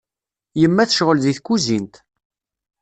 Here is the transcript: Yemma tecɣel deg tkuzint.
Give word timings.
Yemma 0.61 0.83
tecɣel 0.89 1.19
deg 1.21 1.35
tkuzint. 1.37 1.95